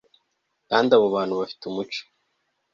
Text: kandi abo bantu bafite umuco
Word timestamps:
kandi 0.69 0.89
abo 0.95 1.07
bantu 1.15 1.33
bafite 1.41 1.63
umuco 1.65 2.01